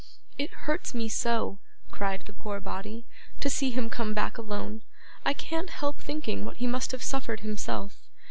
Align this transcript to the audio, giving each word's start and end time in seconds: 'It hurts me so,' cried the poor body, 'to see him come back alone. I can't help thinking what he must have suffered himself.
'It 0.39 0.49
hurts 0.65 0.95
me 0.95 1.07
so,' 1.07 1.59
cried 1.91 2.23
the 2.25 2.33
poor 2.33 2.59
body, 2.59 3.05
'to 3.39 3.51
see 3.51 3.69
him 3.69 3.87
come 3.87 4.15
back 4.15 4.35
alone. 4.39 4.81
I 5.23 5.33
can't 5.33 5.69
help 5.69 5.99
thinking 6.01 6.43
what 6.43 6.57
he 6.57 6.65
must 6.65 6.91
have 6.91 7.03
suffered 7.03 7.41
himself. 7.41 8.01